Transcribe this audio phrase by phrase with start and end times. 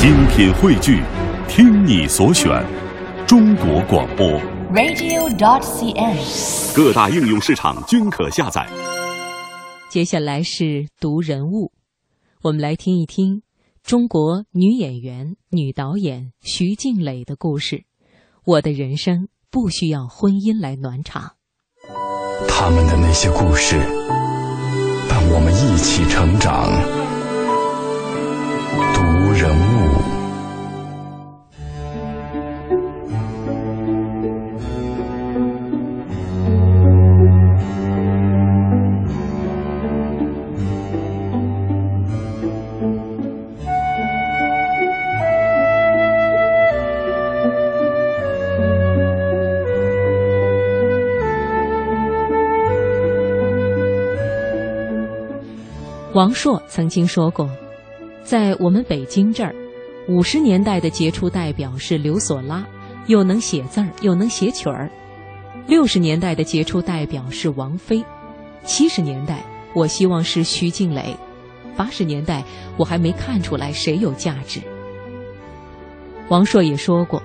[0.00, 1.02] 精品汇聚，
[1.48, 2.64] 听你所选，
[3.26, 4.28] 中国广播。
[4.72, 6.72] radio.dot.cn，。
[6.72, 8.64] 各大应用市场均可下载。
[9.90, 11.72] 接下来是读人物，
[12.44, 13.42] 我们来听一听
[13.82, 17.82] 中国女演员、女导演徐静蕾的故事。
[18.44, 21.32] 我的人生不需要婚姻来暖场。
[22.48, 23.80] 他们的那些故事，
[25.08, 26.70] 伴我们一起成长。
[29.38, 30.18] 人物。
[56.14, 57.48] 王朔曾经说过，
[58.28, 59.54] 在我们北京这儿，
[60.06, 62.62] 五十年代的杰出代表是刘索拉，
[63.06, 64.86] 又能写字儿又能写曲儿；
[65.66, 68.04] 六十年代的杰出代表是王菲；
[68.64, 71.16] 七十年代我希望是徐静蕾；
[71.74, 72.44] 八十年代
[72.76, 74.60] 我还没看出来谁有价值。
[76.28, 77.22] 王朔也说过，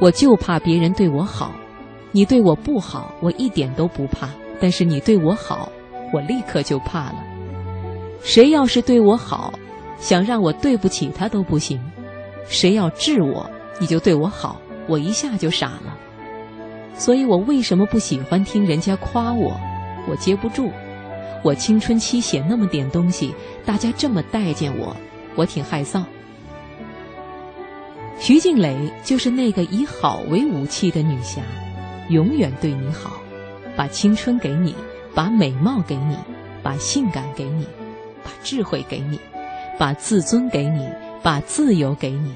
[0.00, 1.52] 我就怕别人对我好，
[2.10, 5.70] 你对我不好，我一点都不怕；但是你对我好，
[6.14, 7.22] 我立刻就怕了。
[8.22, 9.52] 谁要是对我好，
[9.98, 11.78] 想让我对不起他都不行；
[12.48, 15.96] 谁要治我，你就对我好，我一下就傻了。
[16.94, 19.58] 所以我为什么不喜欢听人家夸我？
[20.08, 20.70] 我接不住。
[21.44, 24.96] 我青春期写那么点东西，大家这么待见我，
[25.34, 26.02] 我挺害臊。
[28.18, 31.40] 徐静蕾就是那个以好为武器的女侠，
[32.08, 33.20] 永远对你好，
[33.76, 34.74] 把青春给你，
[35.14, 36.16] 把美貌给你，
[36.62, 37.66] 把性感给你。
[38.24, 39.18] 把智慧给你，
[39.78, 40.86] 把自尊给你，
[41.22, 42.34] 把自由给你，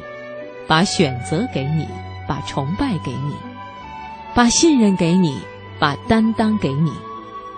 [0.66, 1.86] 把选择给你，
[2.28, 3.34] 把崇拜给你，
[4.34, 5.36] 把信任给你，
[5.80, 6.92] 把担当给你，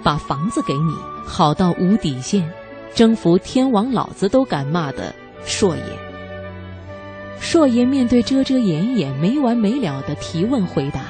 [0.02, 0.94] 把房子给你，
[1.26, 2.50] 好到无底线，
[2.94, 5.82] 征服天王老子都敢骂的硕爷。
[7.38, 11.02] 硕爷面对遮遮掩掩、没完没了的提问回答：“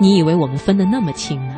[0.00, 1.54] 你以为我们分得那么清呢？”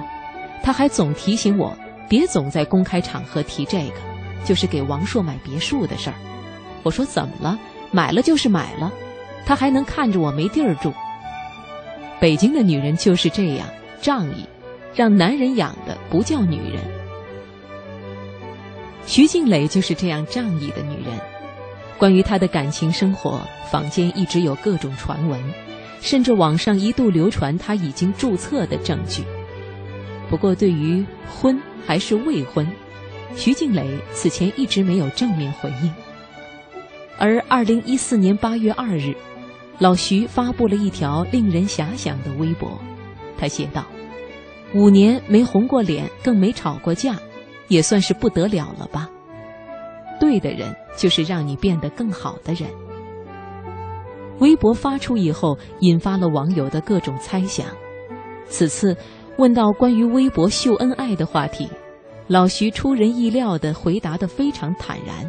[0.61, 1.77] 他还总提醒我，
[2.09, 4.10] 别总在公开场合提这个。
[4.45, 6.17] 就是给王朔买别墅的事儿，
[6.83, 7.59] 我说怎么了？
[7.93, 8.93] 买了就是买了，
[9.45, 10.93] 他还能看着我没地儿住。
[12.21, 13.67] 北京的女人就是这样
[14.01, 14.45] 仗义，
[14.95, 16.81] 让男人养的不叫女人。
[19.07, 21.19] 徐静蕾就是这样仗义的女人。
[21.99, 23.41] 关于她的感情生活，
[23.71, 25.39] 坊间一直有各种传闻，
[26.01, 29.25] 甚至网上一度流传她已经注册的证据。
[30.29, 32.67] 不过，对于婚还是未婚，
[33.37, 35.93] 徐静蕾此前一直没有正面回应，
[37.19, 39.15] 而二零一四年八月二日，
[39.79, 42.79] 老徐发布了一条令人遐想的微博，
[43.39, 43.87] 他写道
[44.75, 47.17] ：“五年没红过脸，更没吵过架，
[47.69, 49.09] 也算是不得了了吧？
[50.21, 52.69] 对的人就是让你变得更好的人。”
[54.41, 57.67] 微博发出以后，引发了网友的各种猜想。
[58.49, 58.97] 此次
[59.39, 61.69] 问到关于微博秀恩爱的话题。
[62.31, 65.29] 老徐出人意料地回答得非常坦然。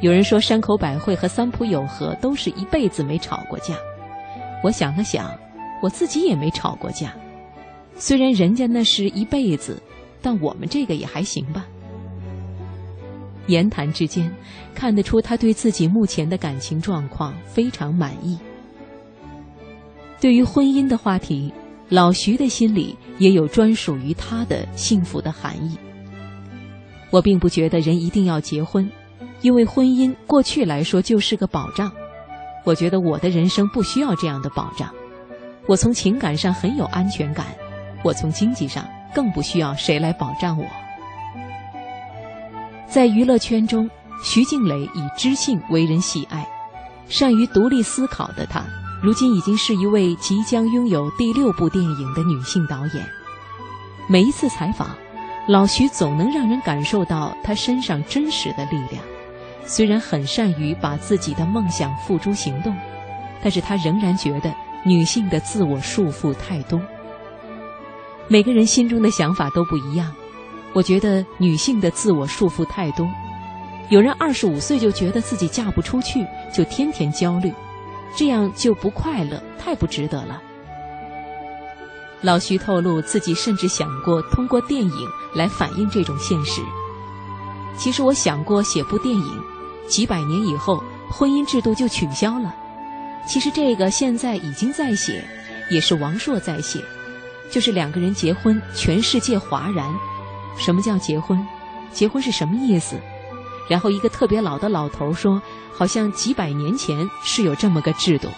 [0.00, 3.76] 有人说山口百惠和三浦友和都是一辈子没吵过架，
[4.64, 5.38] 我想了想，
[5.82, 7.14] 我自己也没吵过架。
[7.94, 9.82] 虽然人家那是一辈子，
[10.22, 11.66] 但我们这个也还行吧。
[13.48, 14.32] 言谈之间，
[14.74, 18.38] 看得出他对自己目前的感情状况非常满意。
[20.18, 21.52] 对于婚姻的话题，
[21.92, 25.76] 老徐的心里也有专属于他的幸福的含义。
[27.10, 28.90] 我并不觉得人一定要结婚，
[29.42, 31.92] 因为婚姻过去来说就是个保障。
[32.64, 34.88] 我觉得我的人生不需要这样的保障。
[35.66, 37.48] 我从情感上很有安全感，
[38.02, 40.64] 我从经济上更不需要谁来保障我。
[42.88, 43.90] 在娱乐圈中，
[44.24, 46.48] 徐静蕾以知性为人喜爱，
[47.06, 48.64] 善于独立思考的她。
[49.02, 53.04] 如今已经是一位即将拥有第六部电影的女性导演。
[54.08, 54.90] 每一次采访，
[55.48, 59.02] 老徐总能让人感受到她身上真实的力量。
[59.66, 62.72] 虽然很善于把自己的梦想付诸行动，
[63.42, 64.54] 但是他仍然觉得
[64.84, 66.80] 女性的自我束缚太多。
[68.28, 70.14] 每个人心中的想法都不一样。
[70.72, 73.08] 我觉得女性的自我束缚太多。
[73.88, 77.52] 有人二十五岁就觉得自己嫁不出去，就天天焦虑。
[78.16, 80.40] 这样就不快乐，太不值得了。
[82.20, 86.62] 老徐透露，自己甚至想过通过电影来反映这种现实。
[87.76, 89.42] 其实我想过写部电影，
[89.88, 92.54] 几百年以后婚姻制度就取消了。
[93.26, 95.24] 其实这个现在已经在写，
[95.70, 96.84] 也是王朔在写，
[97.50, 99.92] 就是两个人结婚，全世界哗然。
[100.56, 101.44] 什么叫结婚？
[101.92, 102.96] 结婚是什么意思？
[103.68, 105.40] 然后一个特别老的老头说，
[105.72, 108.28] 好像几百年前是有这么个制度。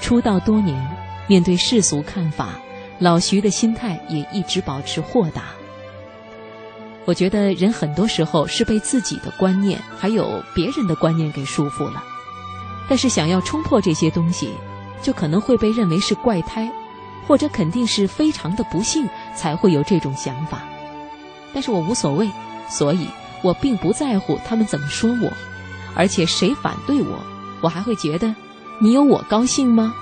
[0.00, 0.96] 出道多年，
[1.28, 2.54] 面对世俗看法，
[2.98, 5.44] 老徐的心态也一直保持豁达。
[7.06, 12.04] 我觉得人很多时候是被自己的观念还有别人的观念给束缚了，
[12.88, 14.52] 但是想要冲破这些东西，
[15.02, 16.70] 就可能会被认为是怪胎，
[17.26, 20.62] 或者肯定是非常的不幸才会有这种想法。
[21.52, 22.30] 但是我无所谓，
[22.70, 23.08] 所以
[23.42, 25.32] 我并不在乎他们怎么说我，
[25.94, 27.18] 而且谁反对我，
[27.60, 28.34] 我还会觉得，
[28.80, 29.92] 你有我高兴吗？